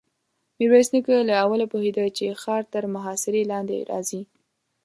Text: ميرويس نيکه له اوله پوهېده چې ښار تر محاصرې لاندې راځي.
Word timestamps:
ميرويس 0.57 0.89
نيکه 0.93 1.15
له 1.29 1.35
اوله 1.43 1.65
پوهېده 1.71 2.05
چې 2.17 2.37
ښار 2.41 2.63
تر 2.73 2.83
محاصرې 2.95 3.43
لاندې 3.51 3.77
راځي. 3.89 4.21